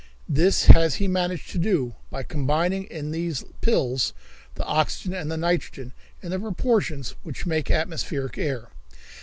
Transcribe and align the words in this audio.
This 0.27 0.65
has 0.65 0.95
he 0.95 1.07
managed 1.07 1.51
to 1.51 1.59
do 1.59 1.93
by 2.09 2.23
combining 2.23 2.85
in 2.85 3.11
these 3.11 3.43
pills 3.61 4.13
the 4.55 4.63
oxygen 4.63 5.13
and 5.13 5.29
the 5.29 5.37
nitrogen 5.37 5.93
in 6.23 6.31
the 6.31 6.39
proportions 6.39 7.13
which 7.21 7.45
make 7.45 7.69
atmospheric 7.69 8.35
air. 8.35 8.69